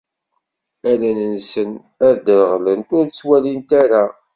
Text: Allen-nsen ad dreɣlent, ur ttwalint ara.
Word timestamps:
Allen-nsen 0.91 1.71
ad 2.07 2.15
dreɣlent, 2.25 2.89
ur 2.97 3.05
ttwalint 3.07 3.69
ara. 3.83 4.03